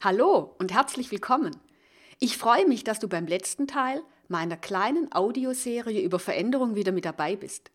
[0.00, 1.56] Hallo und herzlich willkommen.
[2.20, 7.04] Ich freue mich, dass du beim letzten Teil meiner kleinen Audioserie über Veränderung wieder mit
[7.04, 7.72] dabei bist.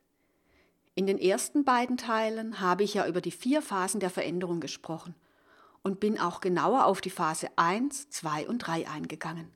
[0.96, 5.16] In den ersten beiden Teilen habe ich ja über die vier Phasen der Veränderung gesprochen
[5.82, 9.52] und bin auch genauer auf die Phase 1, 2 und 3 eingegangen.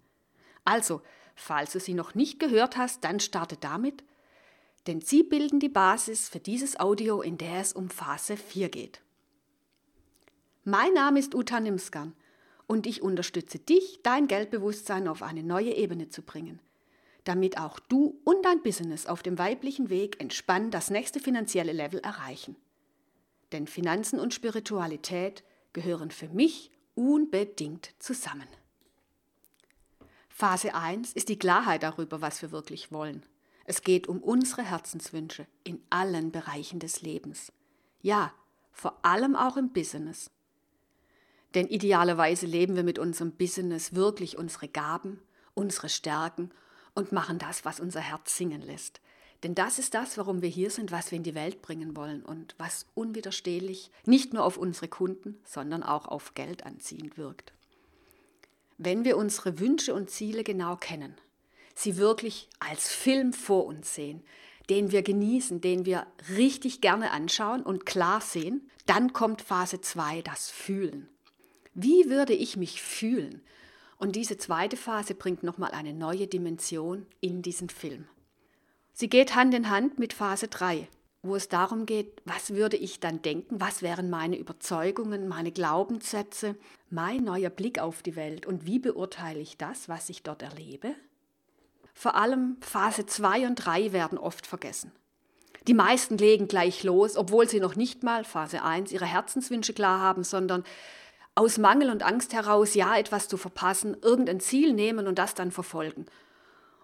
[0.66, 1.02] Also,
[1.36, 4.04] falls du sie noch nicht gehört hast, dann starte damit,
[4.88, 9.00] denn sie bilden die Basis für dieses Audio, in der es um Phase 4 geht.
[10.66, 12.14] Mein Name ist Uta Nimskan
[12.68, 16.60] und ich unterstütze dich, dein Geldbewusstsein auf eine neue Ebene zu bringen,
[17.24, 22.00] damit auch du und dein Business auf dem weiblichen Weg entspannt das nächste finanzielle Level
[22.02, 22.56] erreichen.
[23.54, 25.44] Denn Finanzen und Spiritualität
[25.74, 28.48] gehören für mich unbedingt zusammen.
[30.30, 33.24] Phase 1 ist die Klarheit darüber, was wir wirklich wollen.
[33.66, 37.52] Es geht um unsere Herzenswünsche in allen Bereichen des Lebens.
[38.02, 38.34] Ja,
[38.72, 40.30] vor allem auch im Business.
[41.56, 45.22] Denn idealerweise leben wir mit unserem Business wirklich unsere Gaben,
[45.54, 46.52] unsere Stärken
[46.94, 49.02] und machen das, was unser Herz singen lässt.
[49.44, 52.24] Denn das ist das, warum wir hier sind, was wir in die Welt bringen wollen
[52.24, 57.54] und was unwiderstehlich nicht nur auf unsere Kunden, sondern auch auf Geld anziehend wirkt.
[58.80, 61.16] Wenn wir unsere Wünsche und Ziele genau kennen,
[61.76, 64.24] sie wirklich als Film vor uns sehen,
[64.70, 70.24] den wir genießen, den wir richtig gerne anschauen und klar sehen, dann kommt Phase 2,
[70.24, 71.10] das Fühlen.
[71.80, 73.40] Wie würde ich mich fühlen?
[74.00, 78.08] Und diese zweite Phase bringt nochmal eine neue Dimension in diesen Film.
[78.94, 80.88] Sie geht Hand in Hand mit Phase 3,
[81.22, 86.56] wo es darum geht, was würde ich dann denken, was wären meine Überzeugungen, meine Glaubenssätze,
[86.90, 90.96] mein neuer Blick auf die Welt und wie beurteile ich das, was ich dort erlebe?
[91.94, 94.92] Vor allem Phase 2 und 3 werden oft vergessen.
[95.68, 100.00] Die meisten legen gleich los, obwohl sie noch nicht mal Phase 1 ihre Herzenswünsche klar
[100.00, 100.64] haben, sondern
[101.38, 105.52] aus Mangel und Angst heraus, ja, etwas zu verpassen, irgendein Ziel nehmen und das dann
[105.52, 106.08] verfolgen.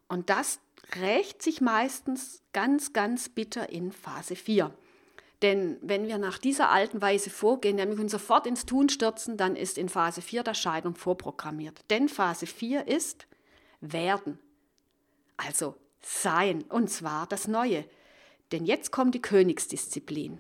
[0.08, 0.60] Und das
[1.02, 4.72] rächt sich meistens ganz, ganz bitter in Phase 4.
[5.42, 9.56] Denn wenn wir nach dieser alten Weise vorgehen, nämlich uns sofort ins Tun stürzen, dann
[9.56, 11.82] ist in Phase 4 der Scheidung vorprogrammiert.
[11.90, 13.26] Denn Phase 4 ist
[13.82, 14.38] werden.
[15.36, 17.86] Also sein, und zwar das Neue.
[18.52, 20.40] Denn jetzt kommt die Königsdisziplin,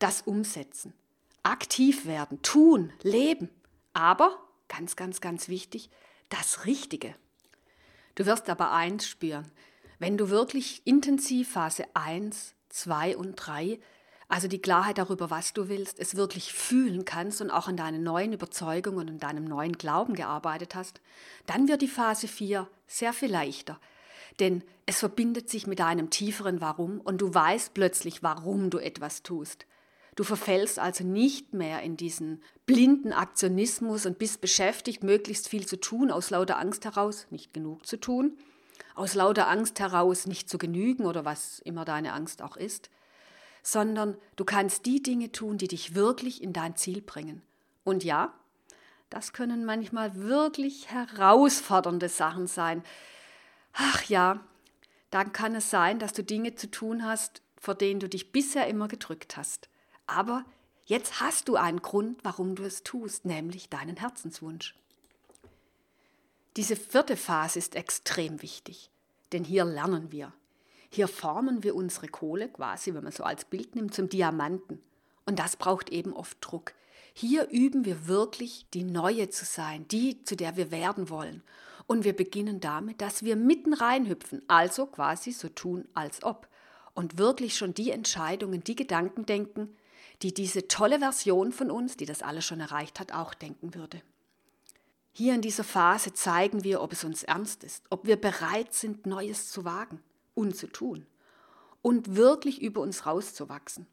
[0.00, 0.94] das Umsetzen
[1.42, 3.48] aktiv werden, tun, leben.
[3.92, 4.38] Aber,
[4.68, 5.90] ganz, ganz, ganz wichtig,
[6.28, 7.14] das Richtige.
[8.14, 9.50] Du wirst aber eins spüren,
[9.98, 13.78] wenn du wirklich intensiv Phase 1, 2 und 3,
[14.28, 18.02] also die Klarheit darüber, was du willst, es wirklich fühlen kannst und auch an deinen
[18.02, 21.00] neuen Überzeugungen und deinem neuen Glauben gearbeitet hast,
[21.46, 23.78] dann wird die Phase 4 sehr viel leichter.
[24.40, 29.22] Denn es verbindet sich mit deinem tieferen Warum und du weißt plötzlich, warum du etwas
[29.22, 29.66] tust.
[30.14, 35.80] Du verfällst also nicht mehr in diesen blinden Aktionismus und bist beschäftigt, möglichst viel zu
[35.80, 38.36] tun, aus lauter Angst heraus nicht genug zu tun,
[38.94, 42.90] aus lauter Angst heraus nicht zu genügen oder was immer deine Angst auch ist,
[43.62, 47.40] sondern du kannst die Dinge tun, die dich wirklich in dein Ziel bringen.
[47.84, 48.34] Und ja,
[49.08, 52.82] das können manchmal wirklich herausfordernde Sachen sein.
[53.72, 54.40] Ach ja,
[55.10, 58.66] dann kann es sein, dass du Dinge zu tun hast, vor denen du dich bisher
[58.66, 59.68] immer gedrückt hast.
[60.06, 60.44] Aber
[60.84, 64.74] jetzt hast du einen Grund, warum du es tust, nämlich deinen Herzenswunsch.
[66.56, 68.90] Diese vierte Phase ist extrem wichtig,
[69.32, 70.32] denn hier lernen wir.
[70.90, 74.82] Hier formen wir unsere Kohle quasi, wenn man so als Bild nimmt, zum Diamanten.
[75.24, 76.74] Und das braucht eben oft Druck.
[77.14, 81.42] Hier üben wir wirklich, die Neue zu sein, die, zu der wir werden wollen.
[81.86, 86.48] Und wir beginnen damit, dass wir mitten reinhüpfen, also quasi so tun, als ob.
[86.94, 89.74] Und wirklich schon die Entscheidungen, die Gedanken denken,
[90.22, 94.02] die diese tolle Version von uns, die das alles schon erreicht hat, auch denken würde.
[95.12, 99.04] Hier in dieser Phase zeigen wir, ob es uns ernst ist, ob wir bereit sind,
[99.04, 100.00] Neues zu wagen
[100.34, 101.06] und zu tun
[101.82, 103.86] und wirklich über uns rauszuwachsen.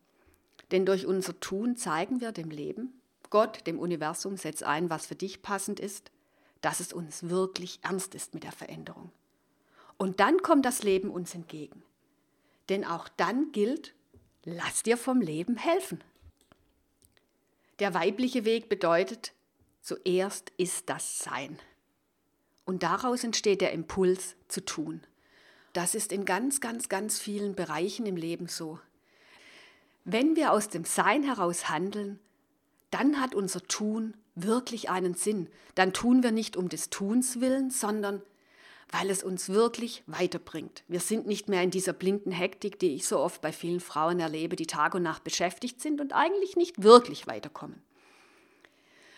[0.72, 2.94] Denn durch unser Tun zeigen wir dem Leben,
[3.30, 6.12] Gott, dem Universum, setz ein, was für dich passend ist,
[6.62, 9.12] dass es uns wirklich ernst ist mit der Veränderung.
[9.98, 11.84] Und dann kommt das Leben uns entgegen.
[12.70, 13.94] Denn auch dann gilt,
[14.46, 16.04] lass dir vom Leben helfen.
[17.80, 19.34] Der weibliche Weg bedeutet,
[19.81, 21.58] zuerst ist das Sein.
[22.66, 25.02] Und daraus entsteht der Impuls zu tun.
[25.74, 28.80] Das ist in ganz, ganz, ganz vielen Bereichen im Leben so.
[30.04, 32.20] Wenn wir aus dem Sein heraus handeln,
[32.92, 35.48] dann hat unser Tun wirklich einen Sinn.
[35.75, 38.22] Dann tun wir nicht um des Tuns willen, sondern
[38.91, 40.83] weil es uns wirklich weiterbringt.
[40.88, 44.19] Wir sind nicht mehr in dieser blinden Hektik, die ich so oft bei vielen Frauen
[44.19, 47.81] erlebe, die Tag und Nacht beschäftigt sind und eigentlich nicht wirklich weiterkommen.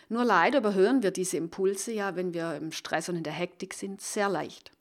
[0.08, 3.72] Nur leider überhören wir diese Impulse ja, wenn wir im Stress und in der Hektik
[3.72, 4.72] sind, sehr leicht.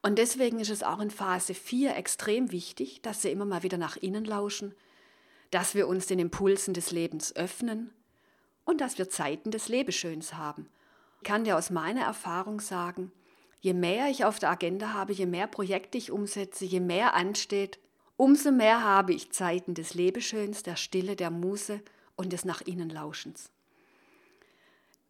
[0.00, 3.78] Und deswegen ist es auch in Phase 4 extrem wichtig, dass wir immer mal wieder
[3.78, 4.76] nach innen lauschen,
[5.50, 7.90] dass wir uns den Impulsen des Lebens öffnen
[8.64, 10.68] und dass wir Zeiten des Lebeschöns haben.
[11.16, 13.10] Ich kann dir aus meiner Erfahrung sagen,
[13.60, 17.78] je mehr ich auf der Agenda habe, je mehr Projekte ich umsetze, je mehr ansteht,
[18.16, 21.80] umso mehr habe ich Zeiten des Lebeschöns, der Stille, der Muße
[22.16, 23.50] und des nach innen Lauschens.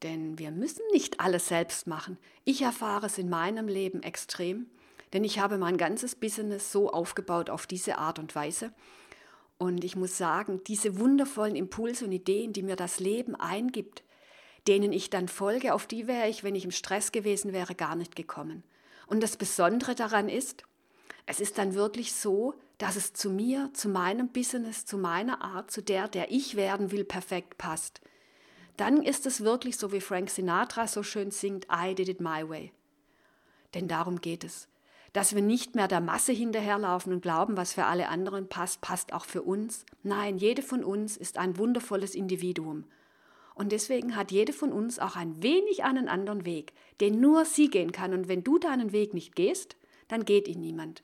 [0.02, 2.18] Denn wir müssen nicht alles selbst machen.
[2.44, 4.66] Ich erfahre es in meinem Leben extrem,
[5.12, 8.72] denn ich habe mein ganzes Business so aufgebaut auf diese Art und Weise.
[9.56, 14.04] Und ich muss sagen, diese wundervollen Impulse und Ideen, die mir das Leben eingibt,
[14.68, 17.96] denen ich dann folge, auf die wäre ich, wenn ich im Stress gewesen wäre, gar
[17.96, 18.62] nicht gekommen.
[19.06, 20.64] Und das Besondere daran ist,
[21.26, 25.70] es ist dann wirklich so, dass es zu mir, zu meinem Business, zu meiner Art,
[25.70, 28.00] zu der, der ich werden will, perfekt passt.
[28.76, 32.48] Dann ist es wirklich so, wie Frank Sinatra so schön singt, I did it my
[32.48, 32.72] way.
[33.74, 34.68] Denn darum geht es.
[35.12, 39.12] Dass wir nicht mehr der Masse hinterherlaufen und glauben, was für alle anderen passt, passt
[39.12, 39.84] auch für uns.
[40.02, 42.84] Nein, jede von uns ist ein wundervolles Individuum.
[43.58, 47.68] Und deswegen hat jede von uns auch ein wenig einen anderen Weg, den nur sie
[47.68, 48.14] gehen kann.
[48.14, 49.76] Und wenn du deinen Weg nicht gehst,
[50.06, 51.02] dann geht ihn niemand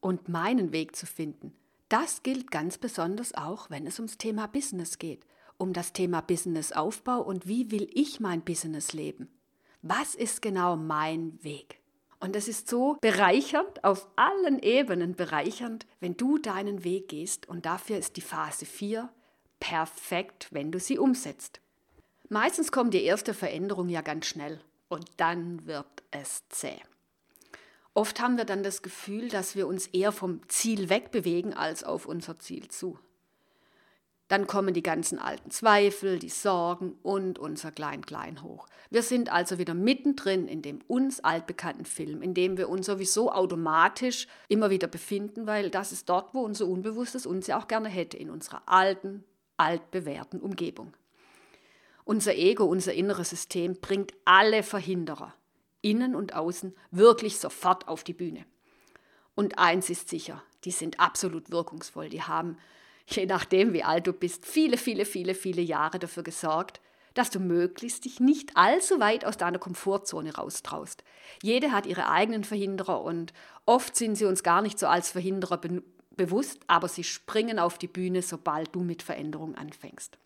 [0.00, 1.52] und meinen Weg zu finden.
[1.88, 5.24] Das gilt ganz besonders auch, wenn es ums Thema Business geht,
[5.58, 9.28] um das Thema Businessaufbau und wie will ich mein Business leben.
[9.82, 11.78] Was ist genau mein Weg?
[12.18, 17.48] Und es ist so bereichernd, auf allen Ebenen bereichernd, wenn du deinen Weg gehst.
[17.48, 19.08] Und dafür ist die Phase 4
[19.60, 21.60] perfekt, wenn du sie umsetzt.
[22.28, 26.80] Meistens kommt die erste Veränderung ja ganz schnell und dann wird es zäh.
[27.94, 32.06] Oft haben wir dann das Gefühl, dass wir uns eher vom Ziel wegbewegen als auf
[32.06, 32.98] unser Ziel zu.
[34.28, 38.68] Dann kommen die ganzen alten Zweifel, die Sorgen und unser Klein-Klein hoch.
[38.88, 43.32] Wir sind also wieder mittendrin in dem uns altbekannten Film, in dem wir uns sowieso
[43.32, 47.88] automatisch immer wieder befinden, weil das ist dort, wo unser Unbewusstes uns ja auch gerne
[47.88, 49.24] hätte, in unserer alten,
[49.60, 50.94] altbewährten Umgebung.
[52.04, 55.34] Unser Ego, unser inneres System bringt alle Verhinderer,
[55.82, 58.44] innen und außen, wirklich sofort auf die Bühne.
[59.34, 62.08] Und eins ist sicher, die sind absolut wirkungsvoll.
[62.08, 62.56] Die haben,
[63.06, 66.80] je nachdem wie alt du bist, viele, viele, viele, viele Jahre dafür gesorgt,
[67.14, 71.04] dass du möglichst dich nicht allzu weit aus deiner Komfortzone raustraust.
[71.42, 73.32] Jede hat ihre eigenen Verhinderer und
[73.66, 75.58] oft sind sie uns gar nicht so als Verhinderer
[76.20, 80.18] bewusst, aber sie springen auf die Bühne, sobald du mit Veränderung anfängst.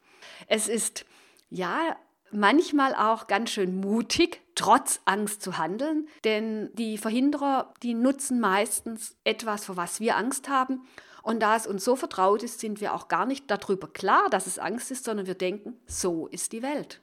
[0.48, 1.04] Es ist
[1.50, 1.96] ja
[2.32, 9.14] manchmal auch ganz schön mutig, trotz Angst zu handeln, denn die Verhinderer, die nutzen meistens
[9.22, 10.82] etwas, vor was wir Angst haben.
[11.22, 14.48] Und da es uns so vertraut ist, sind wir auch gar nicht darüber klar, dass
[14.48, 17.00] es Angst ist, sondern wir denken, so ist die Welt.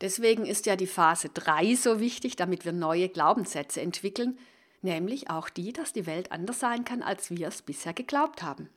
[0.00, 4.38] Deswegen ist ja die Phase 3 so wichtig, damit wir neue Glaubenssätze entwickeln,
[4.82, 8.68] nämlich auch die, dass die Welt anders sein kann, als wir es bisher geglaubt haben.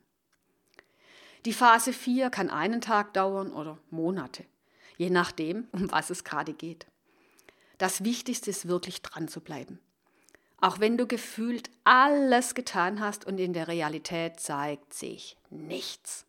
[1.45, 4.45] Die Phase 4 kann einen Tag dauern oder Monate
[5.01, 6.85] je nachdem, um was es gerade geht.
[7.79, 9.79] Das Wichtigste ist wirklich dran zu bleiben.
[10.57, 16.27] Auch wenn du gefühlt alles getan hast und in der Realität zeigt sich nichts.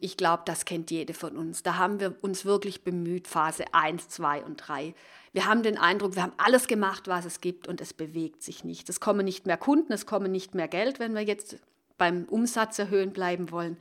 [0.00, 1.62] Ich glaube, das kennt jede von uns.
[1.62, 4.94] Da haben wir uns wirklich bemüht, Phase 1, 2 und 3.
[5.32, 8.64] Wir haben den Eindruck, wir haben alles gemacht, was es gibt und es bewegt sich
[8.64, 8.88] nicht.
[8.88, 11.56] Es kommen nicht mehr Kunden, es kommen nicht mehr Geld, wenn wir jetzt
[11.98, 13.76] beim Umsatz erhöhen bleiben wollen.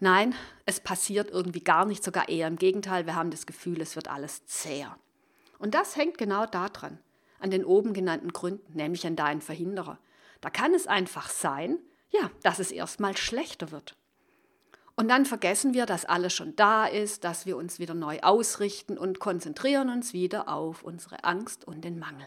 [0.00, 3.96] Nein, es passiert irgendwie gar nicht, sogar eher im Gegenteil, wir haben das Gefühl, es
[3.96, 4.96] wird alles zäher.
[5.58, 6.98] Und das hängt genau daran,
[7.40, 9.98] an den oben genannten Gründen, nämlich an deinen Verhinderer.
[10.40, 11.78] Da kann es einfach sein,
[12.10, 13.96] ja, dass es erstmal schlechter wird.
[14.98, 18.98] Und dann vergessen wir, dass alles schon da ist, dass wir uns wieder neu ausrichten
[18.98, 22.26] und konzentrieren uns wieder auf unsere Angst und den Mangel.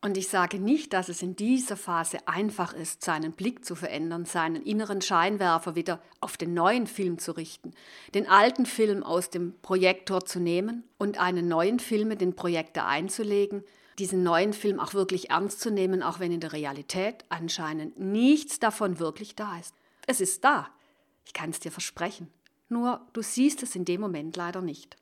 [0.00, 4.24] Und ich sage nicht, dass es in dieser Phase einfach ist, seinen Blick zu verändern,
[4.24, 7.72] seinen inneren Scheinwerfer wieder auf den neuen Film zu richten,
[8.14, 12.84] den alten Film aus dem Projektor zu nehmen und einen neuen Film in den Projektor
[12.84, 13.64] einzulegen,
[13.98, 18.60] diesen neuen Film auch wirklich ernst zu nehmen, auch wenn in der Realität anscheinend nichts
[18.60, 19.74] davon wirklich da ist.
[20.06, 20.68] Es ist da,
[21.28, 22.30] ich kann es dir versprechen,
[22.70, 24.96] nur du siehst es in dem Moment leider nicht.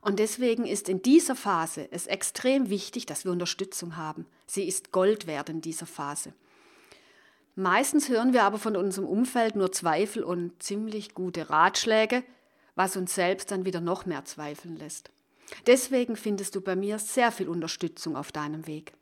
[0.00, 4.26] Und deswegen ist in dieser Phase es extrem wichtig, dass wir Unterstützung haben.
[4.46, 6.34] Sie ist Gold wert in dieser Phase.
[7.54, 12.24] Meistens hören wir aber von unserem Umfeld nur Zweifel und ziemlich gute Ratschläge,
[12.74, 15.10] was uns selbst dann wieder noch mehr zweifeln lässt.
[15.68, 18.92] Deswegen findest du bei mir sehr viel Unterstützung auf deinem Weg.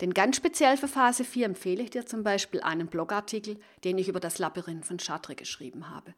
[0.00, 4.08] Denn ganz speziell für Phase 4 empfehle ich dir zum Beispiel einen Blogartikel, den ich
[4.08, 6.14] über das Labyrinth von Chartres geschrieben habe.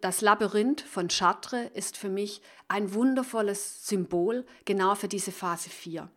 [0.00, 6.08] Das Labyrinth von Chartres ist für mich ein wundervolles Symbol genau für diese Phase 4.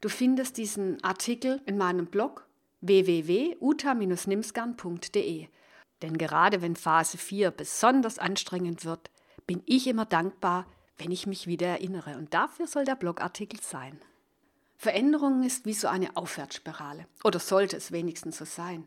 [0.00, 2.46] Du findest diesen Artikel in meinem Blog
[2.82, 5.48] www.uta-nimsgern.de.
[6.02, 9.10] Denn gerade wenn Phase 4 besonders anstrengend wird,
[9.46, 10.66] bin ich immer dankbar,
[10.98, 12.18] wenn ich mich wieder erinnere.
[12.18, 13.98] Und dafür soll der Blogartikel sein.
[14.76, 17.06] Veränderung ist wie so eine Aufwärtsspirale.
[17.24, 18.86] Oder sollte es wenigstens so sein.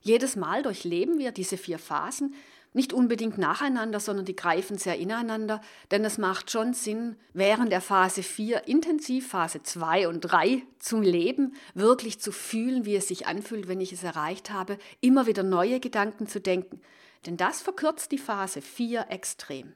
[0.00, 2.34] Jedes Mal durchleben wir diese vier Phasen
[2.74, 7.80] nicht unbedingt nacheinander, sondern die greifen sehr ineinander, denn es macht schon Sinn, während der
[7.80, 13.26] Phase 4 intensiv Phase 2 und 3 zu leben, wirklich zu fühlen, wie es sich
[13.26, 16.80] anfühlt, wenn ich es erreicht habe, immer wieder neue Gedanken zu denken,
[17.26, 19.72] denn das verkürzt die Phase 4 extrem.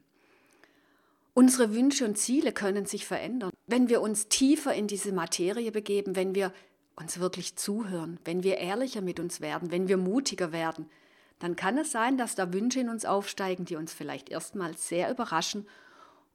[1.34, 6.14] Unsere Wünsche und Ziele können sich verändern, wenn wir uns tiefer in diese Materie begeben,
[6.14, 6.52] wenn wir
[6.94, 10.90] uns wirklich zuhören, wenn wir ehrlicher mit uns werden, wenn wir mutiger werden,
[11.38, 15.10] dann kann es sein, dass da Wünsche in uns aufsteigen, die uns vielleicht erstmal sehr
[15.10, 15.66] überraschen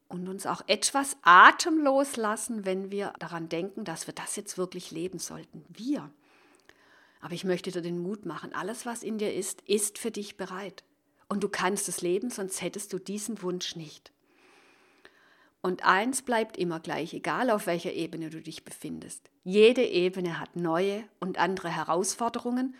[0.10, 4.92] und uns auch etwas atemlos lassen, wenn wir daran denken, dass wir das jetzt wirklich
[4.92, 5.64] leben sollten.
[5.70, 6.10] Wir.
[7.22, 10.38] Aber ich möchte dir den Mut machen, alles, was in dir ist, ist für dich
[10.38, 10.84] bereit.
[11.30, 14.12] Und du kannst es leben, sonst hättest du diesen Wunsch nicht.
[15.68, 19.30] Und eins bleibt immer gleich, egal auf welcher Ebene du dich befindest.
[19.44, 22.74] Jede Ebene hat neue und andere Herausforderungen,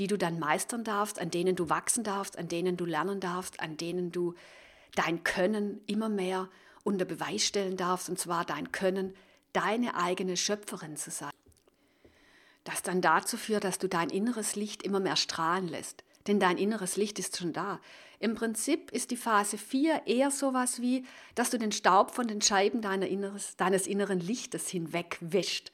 [0.00, 3.60] die du dann meistern darfst, an denen du wachsen darfst, an denen du lernen darfst,
[3.60, 4.34] an denen du
[4.96, 6.48] dein Können immer mehr
[6.82, 9.14] unter Beweis stellen darfst, und zwar dein Können,
[9.52, 11.30] deine eigene Schöpferin zu sein.
[12.64, 16.58] Das dann dazu führt, dass du dein inneres Licht immer mehr strahlen lässt, denn dein
[16.58, 17.80] inneres Licht ist schon da.
[18.18, 21.04] Im Prinzip ist die Phase 4 eher sowas wie,
[21.34, 25.72] dass du den Staub von den Scheiben inneres, deines inneren Lichtes hinwegwäscht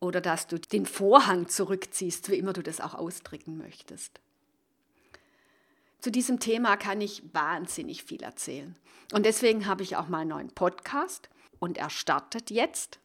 [0.00, 4.20] oder dass du den Vorhang zurückziehst, wie immer du das auch ausdrücken möchtest.
[6.00, 8.76] Zu diesem Thema kann ich wahnsinnig viel erzählen.
[9.12, 12.98] Und deswegen habe ich auch mal einen neuen Podcast und er startet jetzt.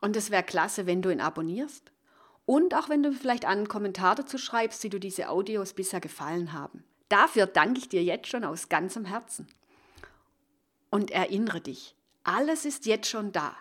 [0.00, 1.90] Und es wäre klasse, wenn du ihn abonnierst
[2.46, 6.52] und auch wenn du vielleicht einen Kommentar dazu schreibst, wie du diese Audios bisher gefallen
[6.52, 6.84] haben.
[7.08, 9.46] Dafür danke ich dir jetzt schon aus ganzem Herzen.
[10.90, 13.54] Und erinnere dich, alles ist jetzt schon da.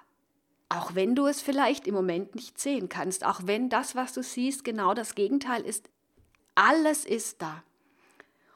[0.69, 4.23] Auch wenn du es vielleicht im Moment nicht sehen kannst, auch wenn das, was du
[4.23, 5.89] siehst, genau das Gegenteil ist.
[6.55, 7.63] Alles ist da.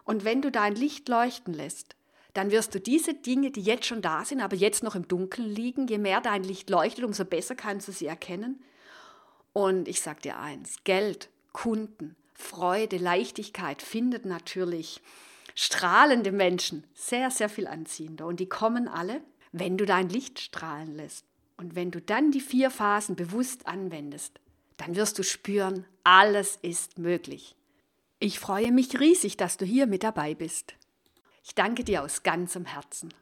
[0.06, 1.96] Und wenn du dein Licht leuchten lässt,
[2.34, 5.50] dann wirst du diese Dinge, die jetzt schon da sind, aber jetzt noch im Dunkeln
[5.50, 8.64] liegen, je mehr dein Licht leuchtet, umso besser kannst du sie erkennen.
[9.54, 15.02] Und ich sage dir eins, Geld, Kunden, Freude, Leichtigkeit findet natürlich
[15.56, 18.26] strahlende Menschen sehr, sehr viel anziehender.
[18.26, 21.26] Und die kommen alle, wenn du dein Licht strahlen lässt.
[21.58, 24.40] Und wenn du dann die vier Phasen bewusst anwendest,
[24.78, 27.56] dann wirst du spüren, alles ist möglich.
[28.20, 30.76] Ich freue mich riesig, dass du hier mit dabei bist.
[31.44, 33.14] Ich danke dir aus ganzem Herzen.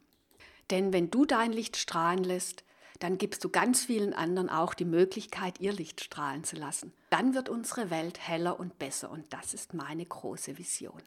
[0.69, 2.63] Denn wenn du dein Licht strahlen lässt,
[2.99, 6.93] dann gibst du ganz vielen anderen auch die Möglichkeit, ihr Licht strahlen zu lassen.
[7.09, 11.01] Dann wird unsere Welt heller und besser und das ist meine große Vision.